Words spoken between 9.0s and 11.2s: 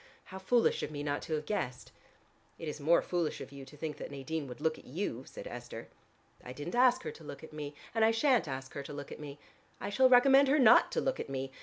at me. I shall recommend her not to look